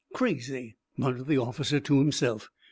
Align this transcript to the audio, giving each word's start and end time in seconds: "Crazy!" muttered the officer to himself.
"Crazy!" 0.15 0.77
muttered 0.97 1.27
the 1.27 1.37
officer 1.37 1.79
to 1.79 1.99
himself. 1.99 2.49